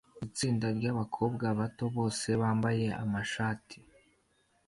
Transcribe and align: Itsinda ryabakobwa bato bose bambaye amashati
Itsinda 0.27 0.67
ryabakobwa 0.77 1.45
bato 1.59 1.85
bose 1.95 2.27
bambaye 2.41 2.85
amashati 3.03 3.77